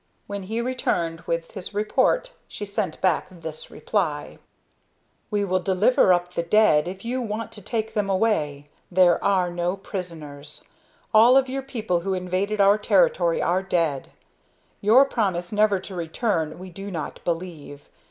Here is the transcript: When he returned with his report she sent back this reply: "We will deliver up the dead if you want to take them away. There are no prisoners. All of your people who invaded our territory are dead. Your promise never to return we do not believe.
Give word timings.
When 0.25 0.41
he 0.49 0.61
returned 0.61 1.21
with 1.27 1.51
his 1.51 1.75
report 1.75 2.31
she 2.47 2.65
sent 2.65 2.99
back 3.01 3.27
this 3.29 3.69
reply: 3.69 4.39
"We 5.29 5.45
will 5.45 5.59
deliver 5.59 6.11
up 6.11 6.33
the 6.33 6.41
dead 6.41 6.87
if 6.87 7.05
you 7.05 7.21
want 7.21 7.51
to 7.51 7.61
take 7.61 7.93
them 7.93 8.09
away. 8.09 8.67
There 8.89 9.23
are 9.23 9.51
no 9.51 9.77
prisoners. 9.77 10.63
All 11.13 11.37
of 11.37 11.47
your 11.49 11.61
people 11.61 11.99
who 11.99 12.15
invaded 12.15 12.59
our 12.59 12.79
territory 12.79 13.43
are 13.43 13.61
dead. 13.61 14.09
Your 14.81 15.05
promise 15.05 15.51
never 15.51 15.79
to 15.81 15.93
return 15.93 16.57
we 16.57 16.71
do 16.71 16.89
not 16.89 17.23
believe. 17.23 17.87